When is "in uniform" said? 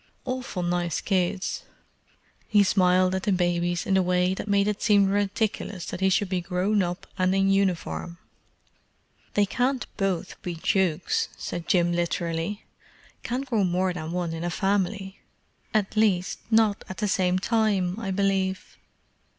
7.35-8.17